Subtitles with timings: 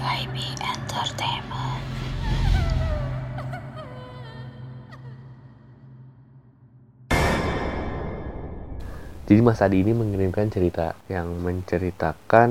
[0.00, 1.84] Entertainment.
[9.28, 12.50] Jadi Mas Adi ini mengirimkan cerita yang menceritakan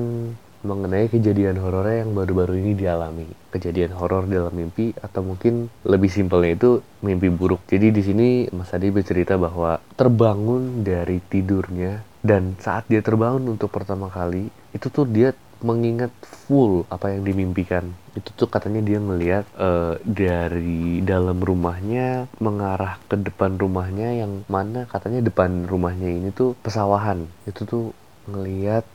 [0.61, 3.25] mengenai kejadian horor yang baru-baru ini dialami.
[3.49, 7.65] Kejadian horor dalam mimpi atau mungkin lebih simpelnya itu mimpi buruk.
[7.65, 13.73] Jadi di sini Mas Adi bercerita bahwa terbangun dari tidurnya dan saat dia terbangun untuk
[13.73, 17.91] pertama kali itu tuh dia mengingat full apa yang dimimpikan.
[18.15, 24.87] Itu tuh katanya dia ngelihat eh, dari dalam rumahnya mengarah ke depan rumahnya yang mana
[24.87, 27.27] katanya depan rumahnya ini tuh pesawahan.
[27.47, 27.85] Itu tuh
[28.29, 28.87] ngelihat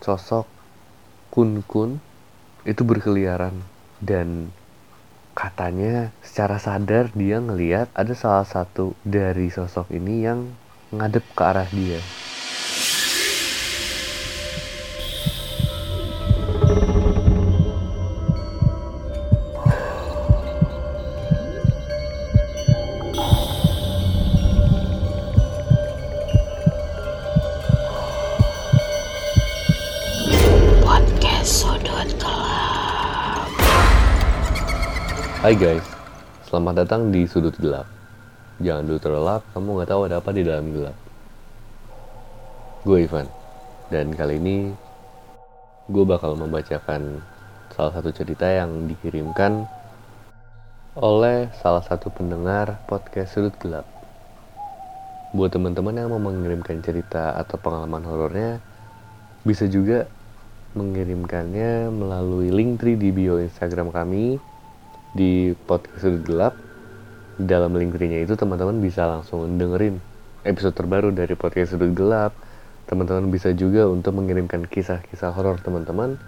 [0.00, 0.48] sosok
[1.30, 2.02] kun-kun
[2.66, 3.54] itu berkeliaran
[4.02, 4.50] dan
[5.32, 10.52] katanya secara sadar dia ngelihat ada salah satu dari sosok ini yang
[10.90, 12.02] ngadep ke arah dia.
[35.40, 35.80] Hai guys,
[36.52, 37.88] selamat datang di Sudut Gelap.
[38.60, 40.92] Jangan dulu terlelap, kamu nggak tahu ada apa di dalam gelap.
[42.84, 43.24] Gue Ivan,
[43.88, 44.68] dan kali ini
[45.88, 47.24] gue bakal membacakan
[47.72, 49.64] salah satu cerita yang dikirimkan
[51.00, 53.88] oleh salah satu pendengar podcast Sudut Gelap.
[55.32, 58.60] Buat teman-teman yang mau mengirimkan cerita atau pengalaman horornya,
[59.48, 60.04] bisa juga
[60.76, 64.49] mengirimkannya melalui link tree di bio Instagram kami
[65.16, 66.54] di podcast sudut gelap
[67.40, 69.96] dalam link tree-nya itu teman-teman bisa langsung dengerin
[70.44, 72.32] episode terbaru dari podcast sudut gelap.
[72.86, 76.18] Teman-teman bisa juga untuk mengirimkan kisah-kisah horor teman-teman.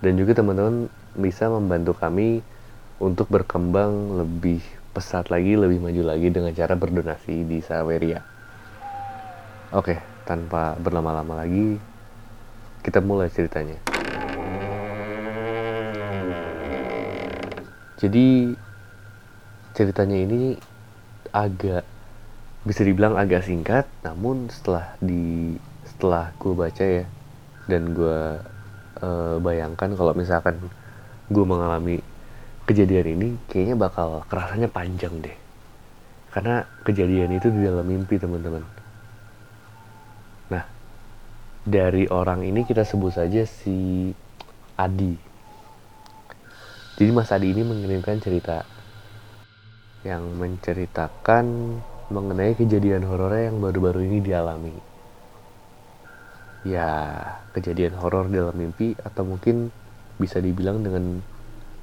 [0.00, 2.40] Dan juga teman-teman bisa membantu kami
[3.00, 4.60] untuk berkembang lebih
[4.96, 8.24] pesat lagi lebih maju lagi dengan cara berdonasi di Saweria.
[9.76, 11.76] Oke tanpa berlama-lama lagi
[12.80, 13.95] kita mulai ceritanya.
[17.96, 18.52] Jadi
[19.72, 20.56] ceritanya ini
[21.32, 21.84] agak
[22.66, 27.04] bisa dibilang agak singkat, namun setelah di setelah gue baca ya
[27.70, 28.20] dan gue
[29.00, 30.58] eh, bayangkan kalau misalkan
[31.30, 32.02] gue mengalami
[32.66, 35.36] kejadian ini, kayaknya bakal kerasanya panjang deh.
[36.34, 38.60] Karena kejadian itu di dalam mimpi teman-teman.
[40.52, 40.64] Nah,
[41.62, 44.10] dari orang ini kita sebut saja si
[44.76, 45.25] Adi.
[46.96, 48.64] Jadi Mas Adi ini mengirimkan cerita
[50.00, 51.44] yang menceritakan
[52.08, 54.72] mengenai kejadian horor yang baru-baru ini dialami.
[56.64, 57.20] Ya,
[57.52, 59.68] kejadian horor dalam mimpi atau mungkin
[60.16, 61.20] bisa dibilang dengan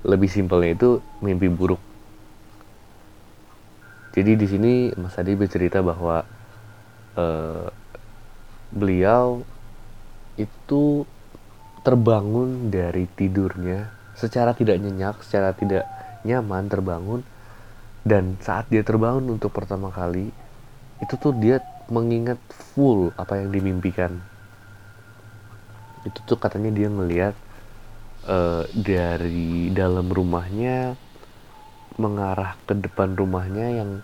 [0.01, 0.89] lebih simpelnya itu
[1.21, 1.79] mimpi buruk.
[4.17, 6.25] Jadi di sini Mas Adi bercerita bahwa
[7.21, 7.69] eh,
[8.73, 9.45] beliau
[10.41, 11.05] itu
[11.85, 15.85] terbangun dari tidurnya secara tidak nyenyak, secara tidak
[16.23, 17.21] nyaman terbangun
[18.03, 20.31] dan saat dia terbangun untuk pertama kali
[21.03, 21.59] itu tuh dia
[21.91, 24.23] mengingat full apa yang dimimpikan.
[26.07, 27.35] Itu tuh katanya dia ngelihat
[28.27, 30.95] eh, dari dalam rumahnya
[31.99, 34.01] mengarah ke depan rumahnya yang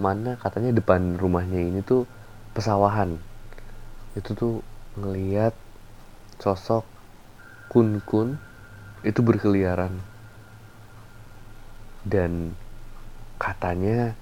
[0.00, 2.06] mana katanya depan rumahnya ini tuh
[2.54, 3.14] pesawahan.
[4.18, 4.54] Itu tuh
[4.98, 5.54] ngelihat
[6.42, 6.82] sosok
[7.70, 8.49] kun-kun
[9.04, 9.92] itu berkeliaran.
[12.04, 12.56] Dan
[13.40, 14.16] katanya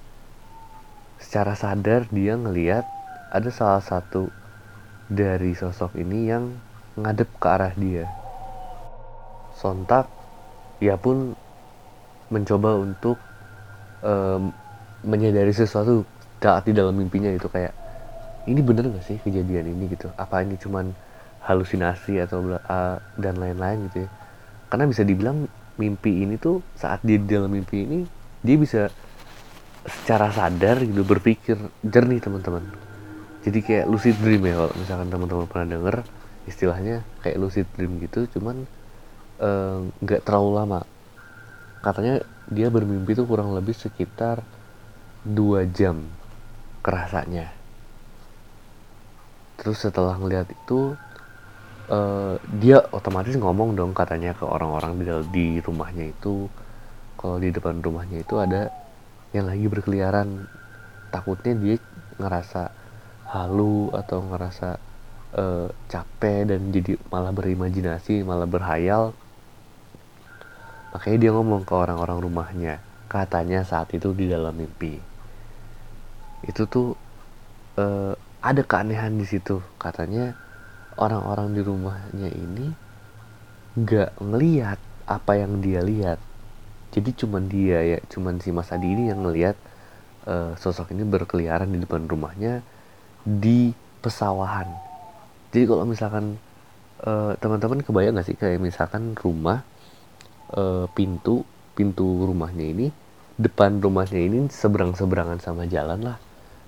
[1.24, 2.84] secara sadar dia ngelihat
[3.36, 4.22] ada salah satu
[5.20, 6.44] dari sosok ini yang
[7.02, 8.06] ngadep ke arah dia.
[9.52, 10.08] Sontak
[10.80, 11.34] ia pun
[12.28, 13.16] mencoba untuk
[14.04, 14.52] em,
[15.04, 16.04] menyadari sesuatu
[16.42, 17.74] saat di dalam mimpinya itu kayak
[18.50, 19.84] ini bener gak sih kejadian ini?
[19.94, 20.12] gitu.
[20.18, 20.56] Apa ini?
[20.60, 20.92] Cuman
[21.44, 24.10] halusinasi atau a- dan lain-lain gitu ya
[24.68, 25.48] karena bisa dibilang
[25.80, 27.98] mimpi ini tuh saat dia di dalam mimpi ini
[28.42, 28.92] dia bisa
[29.88, 32.64] secara sadar gitu berpikir jernih teman-teman.
[33.42, 35.96] Jadi kayak lucid dream ya kalau misalkan teman-teman pernah denger
[36.44, 38.68] istilahnya kayak lucid dream gitu cuman
[39.40, 40.80] eh, nggak terlalu lama.
[41.80, 44.44] Katanya dia bermimpi tuh kurang lebih sekitar
[45.24, 46.04] dua jam
[46.84, 47.52] kerasanya.
[49.58, 50.94] Terus setelah ngeliat itu
[51.88, 56.48] eh, dia otomatis ngomong dong katanya ke orang-orang di di rumahnya itu.
[57.18, 58.70] Kalau di depan rumahnya itu ada
[59.34, 60.46] yang lagi berkeliaran.
[61.08, 61.76] Takutnya dia
[62.20, 62.70] ngerasa
[63.32, 64.68] halu atau ngerasa
[65.36, 69.16] eh, capek dan jadi malah berimajinasi malah berhayal.
[70.92, 72.74] Makanya dia ngomong ke orang-orang rumahnya.
[73.08, 75.00] Katanya saat itu di dalam mimpi.
[76.44, 76.94] Itu tuh
[77.78, 79.60] uh, ada keanehan di situ.
[79.76, 80.34] Katanya
[80.98, 82.66] orang-orang di rumahnya ini
[83.78, 86.18] nggak ngelihat apa yang dia lihat.
[86.92, 89.56] Jadi cuman dia ya cuman si Mas Adi ini yang ngelihat
[90.26, 92.60] uh, sosok ini berkeliaran di depan rumahnya
[93.22, 93.70] di
[94.02, 94.68] pesawahan.
[95.54, 96.36] Jadi kalau misalkan
[97.06, 99.62] uh, teman-teman kebayang nggak sih kayak misalkan rumah
[100.52, 101.44] uh, pintu
[101.78, 102.86] pintu rumahnya ini
[103.38, 106.18] depan rumahnya ini seberang seberangan sama jalan lah.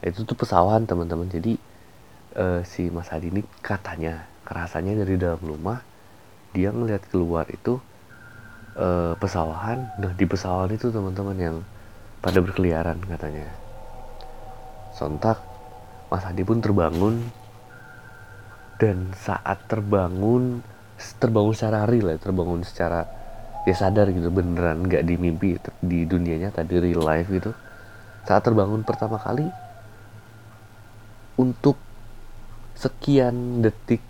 [0.00, 1.26] Itu tuh pesawahan teman-teman.
[1.26, 1.58] Jadi
[2.36, 5.82] uh, si Mas Adi ini katanya kerasanya dari dalam rumah
[6.50, 7.78] dia ngelihat keluar itu
[8.74, 9.86] uh, pesawahan.
[10.02, 11.56] Nah di pesawahan itu teman-teman yang
[12.18, 13.46] pada berkeliaran katanya.
[14.94, 15.38] Sontak
[16.10, 17.22] Mas Adi pun terbangun.
[18.80, 20.64] Dan saat terbangun
[21.20, 23.04] terbangun secara real ya terbangun secara
[23.68, 27.52] ya sadar gitu beneran nggak di mimpi di dunianya tadi real life gitu.
[28.24, 29.44] Saat terbangun pertama kali
[31.36, 31.76] untuk
[32.80, 34.00] sekian detik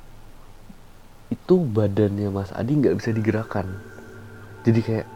[1.31, 3.67] itu badannya Mas Adi nggak bisa digerakkan.
[4.63, 5.07] Jadi kayak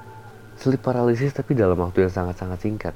[0.58, 2.94] sleep paralysis tapi dalam waktu yang sangat-sangat singkat.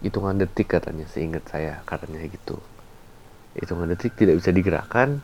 [0.00, 2.62] Hitungan detik katanya seingat saya katanya gitu.
[3.58, 5.18] Hitungan detik tidak bisa digerakkan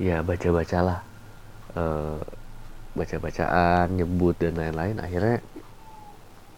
[0.00, 1.04] ya baca-bacalah
[1.76, 2.18] uh,
[2.96, 4.96] baca-bacaan nyebut dan lain-lain.
[5.04, 5.44] Akhirnya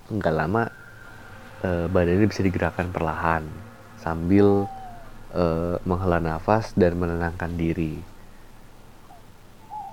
[0.09, 0.71] nggak lama
[1.67, 3.43] uh, badannya bisa digerakkan perlahan
[3.99, 4.71] sambil
[5.35, 7.99] uh, menghela nafas dan menenangkan diri.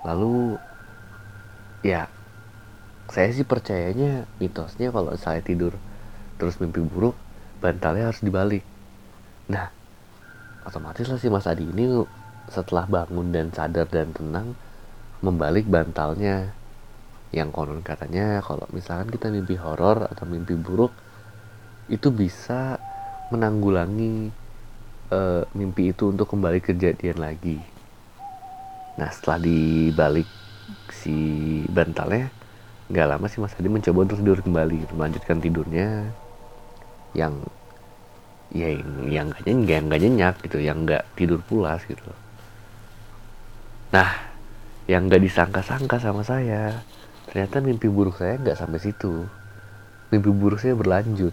[0.06, 0.56] Lalu
[1.82, 2.06] ya
[3.10, 5.74] saya sih percayanya mitosnya kalau saya tidur
[6.38, 7.18] terus mimpi buruk
[7.58, 8.64] bantalnya harus dibalik.
[9.50, 9.68] Nah
[10.62, 11.90] otomatis lah si Mas Adi ini
[12.50, 14.54] setelah bangun dan sadar dan tenang
[15.22, 16.54] membalik bantalnya.
[17.32, 20.92] Yang konon katanya kalau misalkan kita mimpi horor atau mimpi buruk
[21.88, 22.76] itu bisa
[23.32, 24.41] menanggulangi
[25.12, 27.60] uh, mimpi itu untuk kembali kejadian lagi.
[28.96, 30.28] Nah setelah dibalik
[30.88, 31.14] si
[31.68, 32.32] bantalnya
[32.88, 36.12] nggak lama sih Mas Adi mencoba untuk tidur kembali melanjutkan tidurnya
[37.12, 37.40] yang
[38.52, 38.68] ya
[39.08, 42.04] yang nggak nyenyak, nggak nyenyak gitu, yang nggak tidur pulas gitu.
[43.92, 44.12] Nah,
[44.88, 46.84] yang nggak disangka-sangka sama saya,
[47.28, 49.24] ternyata mimpi buruk saya nggak sampai situ.
[50.12, 51.32] Mimpi buruk saya berlanjut.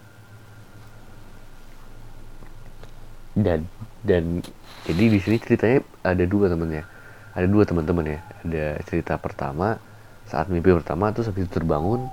[3.40, 3.66] Dan
[4.04, 4.44] dan
[4.84, 6.84] jadi di sini ceritanya ada dua temennya,
[7.36, 8.20] ada dua teman-teman ya.
[8.44, 9.80] Ada cerita pertama
[10.30, 12.06] saat mimpi pertama tuh habis itu terbangun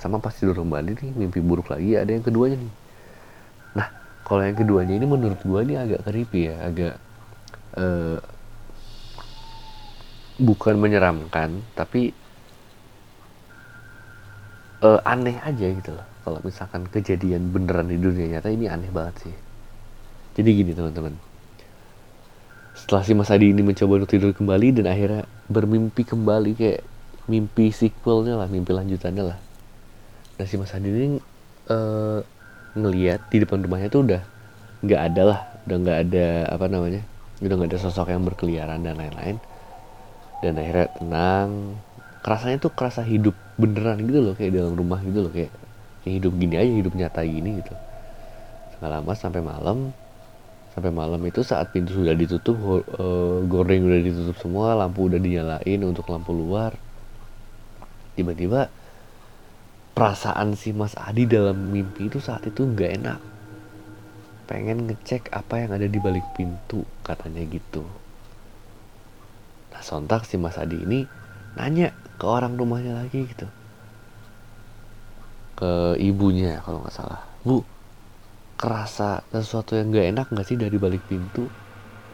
[0.00, 2.74] sama pas tidur kembali nih mimpi buruk lagi ada yang keduanya nih.
[3.76, 3.88] Nah
[4.24, 6.94] kalau yang keduanya ini menurut gua ini agak creepy ya, agak
[7.76, 8.18] uh,
[10.40, 12.16] bukan menyeramkan tapi
[14.80, 19.28] uh, aneh aja gitu loh kalau misalkan kejadian beneran di dunia nyata ini aneh banget
[19.28, 19.36] sih
[20.40, 21.12] jadi gini teman-teman.
[22.72, 26.80] Setelah si Mas Adi ini mencoba untuk tidur kembali dan akhirnya bermimpi kembali kayak
[27.28, 29.38] mimpi sequelnya lah mimpi lanjutannya lah.
[30.40, 31.20] Nah si Mas Adi ini
[31.68, 32.24] uh,
[32.72, 34.22] ngeliat di depan rumahnya tuh udah
[34.80, 37.02] nggak ada lah udah nggak ada apa namanya
[37.44, 39.36] udah nggak ada sosok yang berkeliaran dan lain-lain.
[40.40, 41.76] Dan akhirnya tenang.
[42.24, 45.52] Kerasanya tuh kerasa hidup beneran gitu loh kayak dalam rumah gitu loh kayak,
[46.04, 47.72] kayak hidup gini aja hidup nyata gini gitu.
[48.80, 49.92] Nggak lama sampai malam
[50.80, 52.56] sampai malam itu saat pintu sudah ditutup
[52.96, 56.72] uh, goreng udah ditutup semua lampu udah dinyalain untuk lampu luar
[58.16, 58.72] tiba-tiba
[59.92, 63.20] perasaan si Mas Adi dalam mimpi itu saat itu nggak enak
[64.48, 67.84] pengen ngecek apa yang ada di balik pintu katanya gitu
[69.80, 71.08] Nah sontak si Mas Adi ini
[71.56, 73.48] nanya ke orang rumahnya lagi gitu.
[75.56, 77.24] Ke ibunya kalau nggak salah.
[77.40, 77.64] Bu,
[78.60, 81.48] kerasa sesuatu yang nggak enak nggak sih dari balik pintu?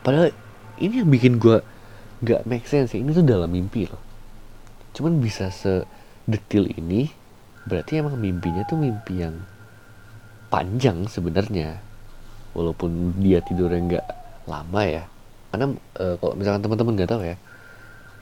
[0.07, 0.31] Padahal
[0.79, 1.59] ini yang bikin gue
[2.23, 3.03] nggak make sense ya.
[3.03, 3.99] Ini tuh dalam mimpi loh.
[4.95, 7.11] Cuman bisa sedetil ini,
[7.67, 9.43] berarti emang mimpinya tuh mimpi yang
[10.47, 11.83] panjang sebenarnya.
[12.55, 14.07] Walaupun dia tidurnya nggak
[14.47, 15.05] lama ya.
[15.51, 17.37] Karena e, kalau misalkan teman-teman nggak tahu ya,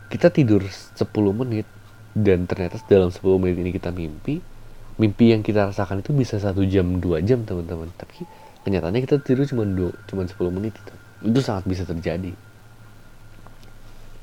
[0.09, 1.05] kita tidur 10
[1.37, 1.69] menit
[2.17, 4.54] dan ternyata dalam 10 menit ini kita mimpi
[4.95, 7.91] mimpi yang kita rasakan itu bisa satu jam dua jam teman-teman.
[7.99, 8.25] Tapi
[8.63, 10.95] kenyataannya kita tidur cuma dua, cuma 10 menit itu.
[11.31, 12.33] Itu sangat bisa terjadi.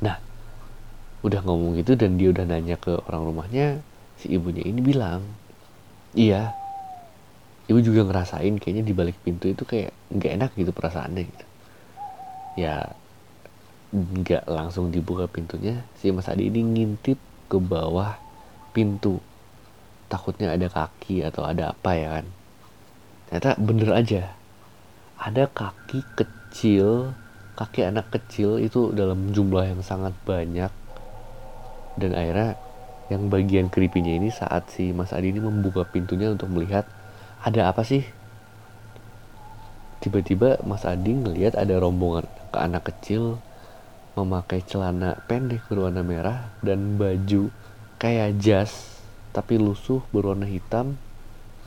[0.01, 0.17] Nah
[1.21, 3.85] udah ngomong gitu dan dia udah nanya ke orang rumahnya
[4.17, 5.21] si ibunya ini bilang
[6.17, 6.49] iya
[7.69, 11.23] ibu juga ngerasain kayaknya di balik pintu itu kayak nggak enak gitu perasaannya.
[11.29, 11.45] Gitu
[12.59, 12.91] ya
[13.91, 17.19] nggak langsung dibuka pintunya si Mas Adi ini ngintip
[17.51, 18.15] ke bawah
[18.71, 19.19] pintu
[20.12, 22.25] takutnya ada kaki atau ada apa ya kan.
[23.32, 24.24] Ternyata bener aja.
[25.15, 27.15] Ada kaki kecil
[27.56, 30.74] kaki anak kecil itu dalam jumlah yang sangat banyak.
[31.96, 32.58] Dan akhirnya
[33.13, 36.88] yang bagian creepy-nya ini saat si Mas Adi ini membuka pintunya untuk melihat
[37.44, 38.01] ada apa sih?
[40.01, 43.38] Tiba-tiba Mas Adi ngelihat ada rombongan ke anak kecil
[44.18, 47.48] memakai celana pendek berwarna merah dan baju
[47.96, 48.90] kayak jas
[49.31, 51.00] tapi lusuh berwarna hitam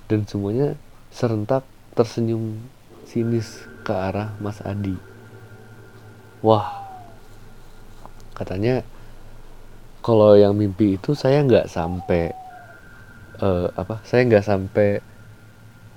[0.09, 0.77] dan semuanya
[1.09, 1.65] serentak
[1.97, 2.61] tersenyum
[3.09, 4.97] sinis ke arah Mas Adi.
[6.45, 6.85] Wah
[8.37, 8.85] katanya
[10.05, 12.35] kalau yang mimpi itu saya nggak sampai
[13.41, 14.89] uh, apa saya nggak sampai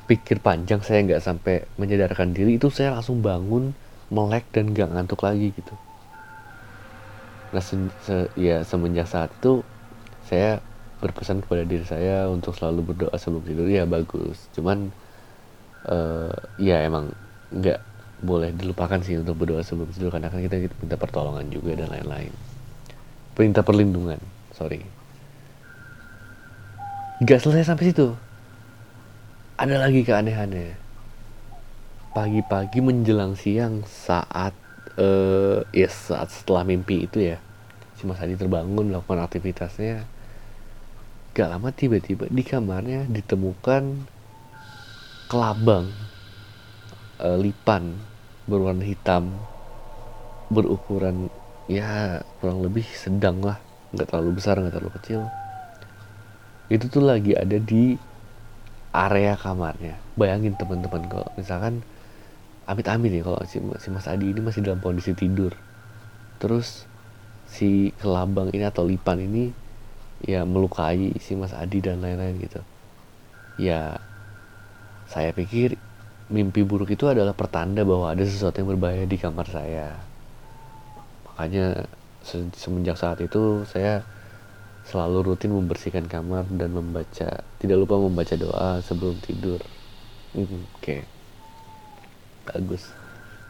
[0.08, 3.76] pikir panjang saya nggak sampai menyadarkan diri itu saya langsung bangun
[4.08, 5.76] melek dan nggak ngantuk lagi gitu.
[7.52, 7.76] Nah se,
[8.08, 9.60] se, ya semenjak saat itu
[10.24, 10.64] saya
[10.98, 13.70] berpesan kepada diri saya untuk selalu berdoa sebelum tidur.
[13.70, 14.50] Ya bagus.
[14.58, 14.90] Cuman
[15.86, 17.14] uh, ya emang
[17.54, 17.80] nggak
[18.18, 22.34] boleh dilupakan sih untuk berdoa sebelum tidur karena kan kita, minta pertolongan juga dan lain-lain.
[23.38, 24.18] Perintah perlindungan
[24.58, 24.82] sorry.
[27.22, 28.08] Nggak selesai sampai situ.
[29.58, 30.78] Ada lagi keanehannya.
[32.14, 34.54] Pagi-pagi menjelang siang saat
[34.98, 37.38] uh, ya saat setelah mimpi itu ya.
[37.98, 40.17] Si Mas Adi terbangun melakukan aktivitasnya
[41.38, 44.10] gak lama tiba-tiba di kamarnya ditemukan
[45.30, 45.86] kelabang
[47.22, 47.94] uh, lipan
[48.50, 49.38] berwarna hitam
[50.50, 51.30] berukuran
[51.70, 53.62] ya kurang lebih sedang lah.
[53.94, 55.22] Nggak terlalu besar nggak terlalu kecil.
[56.74, 57.94] Itu tuh lagi ada di
[58.90, 59.94] area kamarnya.
[60.18, 61.86] Bayangin teman-teman kalau misalkan
[62.66, 65.54] amit-amit ya kalau si, si Mas Adi ini masih dalam kondisi tidur.
[66.42, 66.90] Terus
[67.46, 69.67] si kelabang ini atau lipan ini
[70.24, 72.62] ya melukai si Mas Adi dan lain-lain gitu
[73.58, 73.98] ya
[75.08, 75.80] saya pikir
[76.28, 79.88] mimpi buruk itu adalah pertanda bahwa ada sesuatu yang berbahaya di kamar saya.
[81.26, 81.88] Makanya
[82.58, 84.04] semenjak saat itu saya
[84.88, 89.60] selalu rutin membersihkan kamar dan membaca, tidak lupa membaca doa sebelum tidur.
[90.36, 91.02] Hmm, Oke, okay.
[92.48, 92.84] bagus,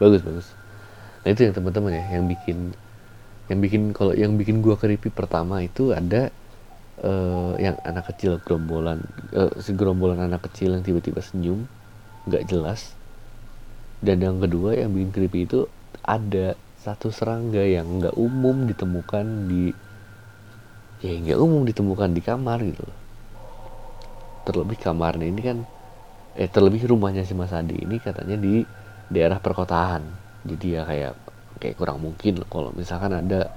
[0.02, 0.46] bagus, bagus.
[1.22, 2.58] Nah itu yang teman-teman ya, yang bikin,
[3.50, 6.30] yang bikin kalau yang bikin gua creepy pertama itu ada
[7.02, 9.02] uh, yang anak kecil gerombolan,
[9.34, 11.66] uh, si gerombolan anak kecil yang tiba-tiba senyum
[12.26, 12.94] nggak jelas.
[13.98, 15.66] Dan yang kedua yang bikin creepy itu
[16.06, 19.74] ada satu serangga yang nggak umum ditemukan di
[21.02, 22.98] ya nggak umum ditemukan di kamar gitu loh.
[24.46, 25.58] Terlebih kamarnya ini kan
[26.38, 28.62] eh terlebih rumahnya si Mas Adi ini katanya di
[29.10, 30.06] daerah perkotaan.
[30.46, 31.14] Jadi ya kayak
[31.58, 33.50] kayak kurang mungkin kalau misalkan ada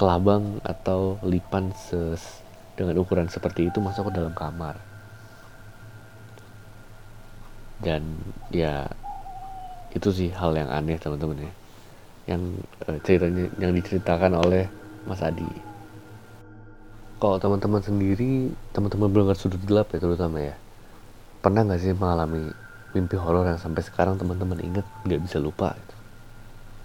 [0.00, 2.40] kelabang atau lipan ses
[2.76, 4.80] dengan ukuran seperti itu masuk ke dalam kamar.
[7.82, 8.02] Dan
[8.54, 8.86] ya
[9.92, 11.52] itu sih hal yang aneh teman-teman ya.
[12.34, 12.42] Yang
[12.86, 14.70] uh, ceritanya yang diceritakan oleh
[15.04, 15.48] Mas Adi.
[17.18, 20.54] Kalau teman-teman sendiri teman-teman belum sudut gelap ya terutama ya?
[21.42, 22.50] Pernah nggak sih mengalami
[22.94, 25.74] mimpi horor yang sampai sekarang teman-teman ingat nggak bisa lupa?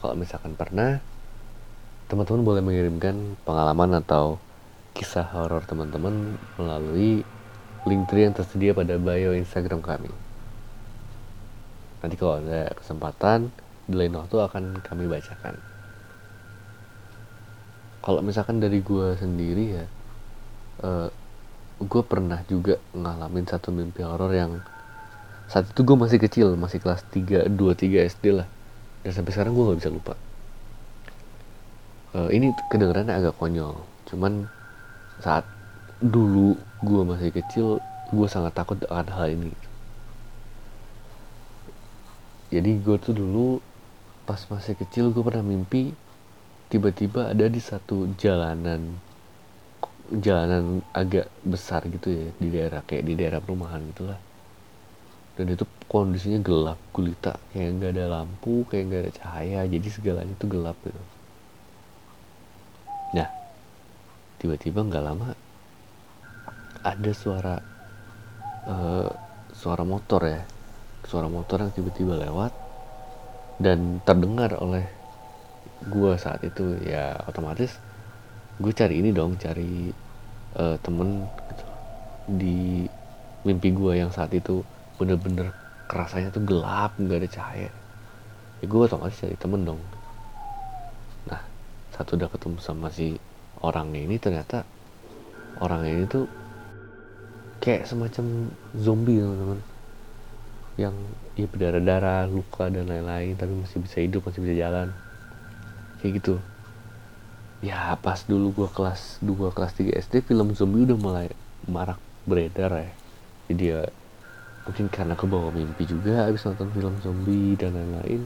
[0.01, 1.01] Kalau misalkan pernah
[2.09, 4.41] teman-teman boleh mengirimkan pengalaman atau
[4.97, 7.21] kisah horor teman-teman melalui
[7.85, 10.09] link tree yang tersedia pada bio Instagram kami.
[12.01, 13.53] Nanti kalau ada kesempatan
[13.85, 15.61] di lain waktu akan kami bacakan.
[18.01, 19.85] Kalau misalkan dari gue sendiri ya
[20.81, 21.09] uh, eh,
[21.77, 24.57] gue pernah juga ngalamin satu mimpi horor yang
[25.45, 28.49] saat itu gue masih kecil masih kelas 3, 2, 3 SD lah.
[29.05, 30.13] Dan sampai sekarang gue gak bisa lupa.
[32.17, 33.77] Uh, ini kedengarannya agak konyol
[34.07, 34.47] cuman
[35.23, 35.45] saat
[36.03, 37.67] dulu gue masih kecil
[38.13, 39.51] gue sangat takut akan hal ini.
[42.53, 43.59] Jadi gue tuh dulu
[44.27, 45.95] pas masih kecil gue pernah mimpi
[46.67, 48.99] tiba-tiba ada di satu jalanan
[50.11, 54.19] jalanan agak besar gitu ya di daerah kayak di daerah perumahan gitulah
[55.35, 60.33] dan itu kondisinya gelap gulita kayak nggak ada lampu kayak nggak ada cahaya jadi segalanya
[60.35, 61.01] itu gelap gitu
[63.15, 63.27] nah
[64.37, 65.33] tiba-tiba nggak lama
[66.85, 67.55] ada suara
[68.69, 69.09] uh,
[69.51, 70.41] suara motor ya.
[71.07, 72.51] Suara motor yang tiba-tiba lewat
[73.63, 74.83] dan terdengar oleh
[75.87, 76.75] gue saat itu.
[76.83, 77.79] Ya otomatis
[78.59, 79.93] gue cari ini dong cari
[80.57, 81.65] uh, temen gitu,
[82.27, 82.83] di
[83.47, 84.65] mimpi gue yang saat itu
[84.99, 85.53] bener-bener
[85.87, 87.71] kerasanya tuh gelap nggak ada cahaya.
[88.59, 89.79] Ya gue otomatis cari temen dong.
[91.31, 91.39] Nah
[91.95, 93.15] satu udah ketemu sama si
[93.61, 94.63] orangnya ini ternyata
[95.57, 96.25] orangnya ini tuh
[97.61, 99.59] kayak semacam zombie teman-teman.
[100.77, 100.95] Yang
[101.33, 104.87] ya berdarah-darah luka dan lain-lain tapi masih bisa hidup masih bisa jalan.
[105.99, 106.35] Kayak gitu.
[107.65, 111.27] Ya pas dulu gua kelas 2 kelas 3 SD film zombie udah mulai
[111.65, 111.97] marak
[112.29, 112.91] beredar ya.
[113.49, 113.81] Jadi ya
[114.67, 118.21] mungkin karena kebawa mimpi juga abis nonton film zombie dan lain-lain.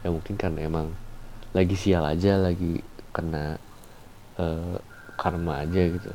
[0.00, 0.88] Ya mungkin karena emang
[1.52, 2.80] lagi sial aja lagi
[3.12, 3.60] kena
[4.38, 4.78] uh,
[5.14, 6.10] karma aja gitu.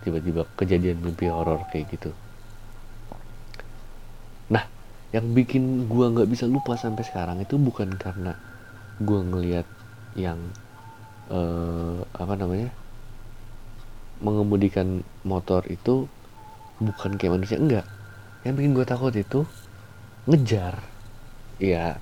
[0.00, 2.10] Tiba-tiba kejadian mimpi horor kayak gitu.
[4.48, 4.64] Nah
[5.12, 8.36] yang bikin gua nggak bisa lupa sampai sekarang itu bukan karena
[9.00, 9.66] gua ngelihat
[10.16, 10.38] yang
[11.30, 12.68] uh, apa namanya
[14.20, 16.04] mengemudikan motor itu
[16.80, 17.56] bukan kayak manusia.
[17.56, 17.86] Enggak.
[18.44, 19.40] Yang bikin gue takut itu
[20.28, 20.80] ngejar.
[21.60, 22.00] Ya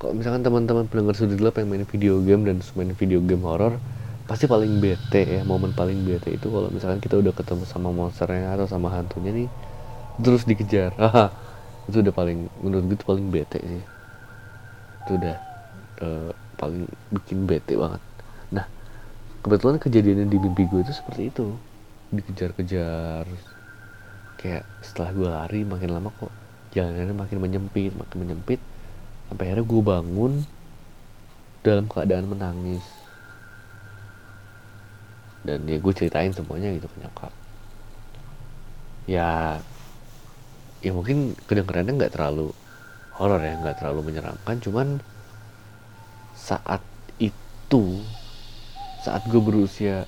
[0.00, 3.76] kalau misalkan teman-teman pendengar sudut gelap yang main video game dan main video game horror
[4.30, 8.54] pasti paling bete ya momen paling bete itu kalau misalkan kita udah ketemu sama monsternya
[8.54, 9.50] atau sama hantunya nih
[10.22, 10.94] terus dikejar.
[11.90, 13.82] Itu udah paling menurut gue itu paling bete sih.
[15.02, 15.36] Itu udah
[16.06, 17.98] uh, paling bikin bete banget.
[18.54, 18.70] Nah
[19.42, 21.50] kebetulan kejadiannya di mimpi gue itu seperti itu.
[22.14, 23.26] Dikejar-kejar
[24.38, 26.30] kayak setelah gue lari makin lama kok
[26.70, 28.60] jalanannya makin menyempit makin menyempit
[29.28, 30.32] sampai akhirnya gue bangun
[31.60, 32.99] dalam keadaan menangis
[35.46, 37.32] dan ya gue ceritain semuanya gitu ke nyokap.
[39.08, 39.58] Ya
[40.80, 42.52] ya mungkin kedengarannya nggak terlalu
[43.16, 44.56] horor ya nggak terlalu menyeramkan.
[44.60, 44.88] Cuman
[46.36, 46.80] saat
[47.20, 47.84] itu
[49.04, 50.04] saat gue berusia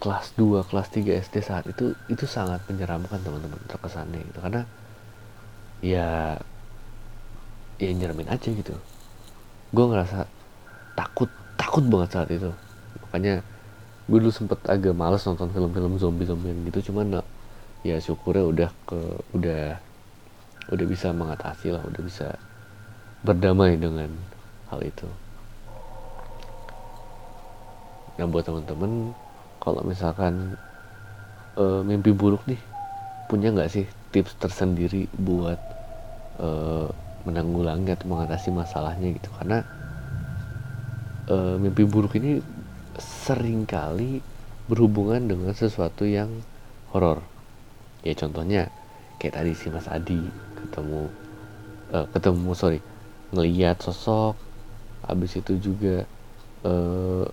[0.00, 4.38] kelas 2, kelas 3 SD saat itu itu sangat menyeramkan teman-teman terkesannya gitu.
[4.42, 4.62] Karena
[5.80, 6.36] ya
[7.80, 8.74] ya nyeramin aja gitu.
[9.74, 10.26] Gue ngerasa
[10.98, 12.50] takut takut banget saat itu.
[13.06, 13.42] Makanya
[14.10, 17.22] gue dulu sempet agak males nonton film-film zombie zombie gitu cuman
[17.86, 18.98] ya syukurnya udah ke
[19.38, 19.78] udah
[20.74, 22.34] udah bisa mengatasi lah udah bisa
[23.22, 24.10] berdamai dengan
[24.72, 25.06] hal itu.
[28.18, 29.14] Nah buat teman-teman
[29.62, 30.58] kalau misalkan
[31.56, 32.60] uh, mimpi buruk nih
[33.30, 35.58] punya nggak sih tips tersendiri buat
[36.42, 36.90] uh,
[37.24, 39.28] menanggulangi atau mengatasi masalahnya gitu?
[39.38, 39.62] Karena
[41.30, 42.59] uh, mimpi buruk ini
[42.98, 44.24] sering kali
[44.66, 46.30] berhubungan dengan sesuatu yang
[46.90, 47.22] horor.
[48.02, 48.72] Ya contohnya
[49.20, 50.18] kayak tadi si Mas Adi
[50.56, 51.12] ketemu
[51.92, 52.80] uh, ketemu sorry
[53.30, 54.34] ngeliat sosok
[55.04, 56.08] habis itu juga
[56.64, 57.28] uh,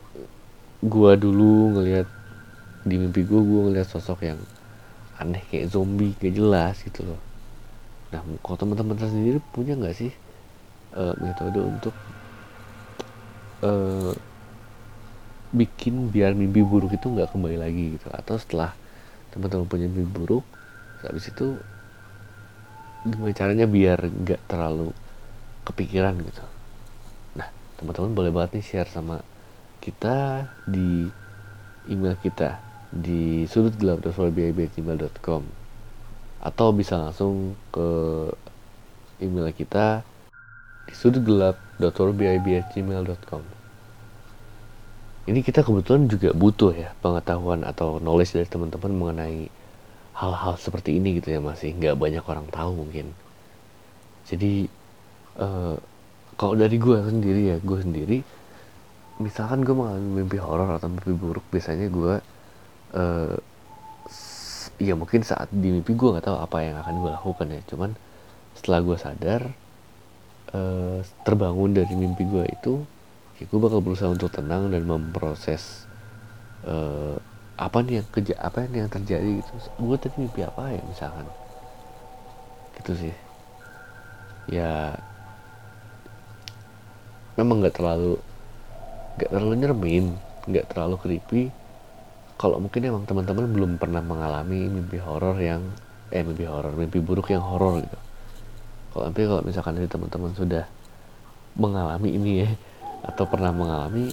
[0.83, 2.05] gua dulu ngelihat
[2.83, 4.39] di mimpi gua gua ngelihat sosok yang
[5.17, 7.21] aneh kayak zombie gak jelas gitu loh.
[8.13, 10.11] Nah kalau teman-teman sendiri punya nggak sih
[10.93, 11.95] uh, metode untuk
[13.65, 14.13] uh,
[15.53, 18.07] bikin biar mimpi buruk itu nggak kembali lagi gitu.
[18.11, 18.73] Atau setelah
[19.31, 20.43] teman-teman punya mimpi buruk
[21.05, 21.55] habis itu
[23.05, 24.91] gimana caranya biar nggak terlalu
[25.63, 26.43] kepikiran gitu.
[27.37, 27.47] Nah
[27.79, 29.21] teman-teman boleh banget nih share sama
[29.79, 31.07] kita di
[31.87, 32.59] email kita
[32.91, 34.03] di sudut gelap
[36.37, 37.89] atau bisa langsung ke
[39.19, 40.03] email kita
[40.87, 41.59] di sudut gelap
[45.27, 49.51] ini kita kebetulan juga butuh ya pengetahuan atau knowledge dari teman-teman mengenai
[50.15, 53.11] hal-hal seperti ini gitu ya masih nggak banyak orang tahu mungkin.
[54.23, 54.71] Jadi
[55.37, 55.75] uh,
[56.39, 58.17] kalau dari gue sendiri ya gue sendiri
[59.19, 62.13] misalkan gue mengalami mimpi horor atau mimpi buruk biasanya gue
[62.95, 63.35] uh,
[64.77, 67.61] ya mungkin saat di mimpi gue nggak tahu apa yang akan gue lakukan ya.
[67.67, 67.91] Cuman
[68.55, 69.41] setelah gue sadar
[70.55, 72.73] uh, terbangun dari mimpi gue itu
[73.37, 75.85] ya gue bakal berusaha untuk tenang dan memproses
[76.65, 77.17] uh,
[77.57, 79.51] apa nih yang kerja apa nih yang terjadi gitu.
[79.81, 81.25] Gue tadi mimpi apa ya misalkan?
[82.81, 83.15] Gitu sih.
[84.49, 84.97] Ya
[87.37, 88.17] memang nggak terlalu
[89.17, 90.05] nggak terlalu nyeremin
[90.49, 91.43] nggak terlalu creepy.
[92.37, 95.61] Kalau mungkin emang teman-teman belum pernah mengalami mimpi horor yang
[96.13, 97.97] eh mimpi horor mimpi buruk yang horor gitu.
[98.93, 100.65] Kalau tapi kalau misalkan dari teman-teman sudah
[101.57, 102.49] mengalami ini ya
[103.07, 104.11] atau pernah mengalami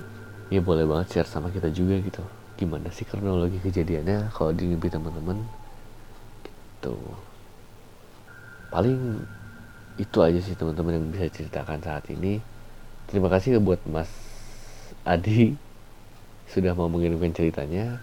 [0.49, 2.23] ya boleh banget share sama kita juga gitu.
[2.55, 5.43] Gimana sih kronologi kejadiannya kalau di mimpi teman-teman?
[6.47, 6.95] Gitu.
[8.71, 8.99] Paling
[9.99, 12.39] itu aja sih teman-teman yang bisa ceritakan saat ini.
[13.11, 14.09] Terima kasih buat Mas
[15.03, 15.59] Adi
[16.55, 17.99] sudah mau mengirimkan ceritanya.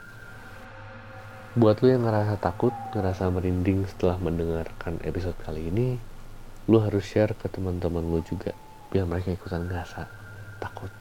[1.51, 5.99] Buat lu yang ngerasa takut, ngerasa merinding setelah mendengarkan episode kali ini,
[6.71, 8.55] lu harus share ke teman-teman lu juga
[8.87, 10.20] biar mereka ikutan ngerasa
[10.61, 10.93] takut.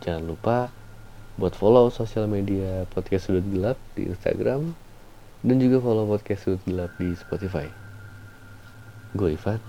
[0.00, 0.72] Jangan lupa
[1.36, 4.72] buat follow sosial media podcast sudut gelap di Instagram
[5.44, 7.70] dan juga follow podcast Sudut Gelap di Spotify.
[9.14, 9.62] Gue Ivan,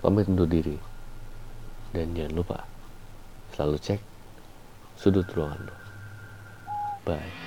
[0.00, 0.80] pamit undur diri.
[1.92, 2.58] Dan jangan lupa,
[3.52, 4.00] selalu cek
[4.96, 5.68] sudut ruangan.
[7.04, 7.45] Bye.